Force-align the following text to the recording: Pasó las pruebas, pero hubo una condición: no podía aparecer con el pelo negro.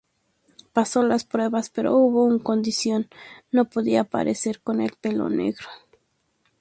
Pasó 0.73 1.03
las 1.03 1.25
pruebas, 1.25 1.69
pero 1.69 1.95
hubo 1.95 2.23
una 2.25 2.41
condición: 2.43 3.07
no 3.51 3.65
podía 3.65 4.01
aparecer 4.01 4.59
con 4.59 4.81
el 4.81 4.93
pelo 4.99 5.29
negro. 5.29 5.67